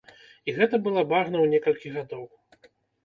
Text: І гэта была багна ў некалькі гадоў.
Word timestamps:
І 0.47 0.55
гэта 0.59 0.79
была 0.87 1.03
багна 1.13 1.37
ў 1.43 1.47
некалькі 1.53 1.95
гадоў. 1.99 2.25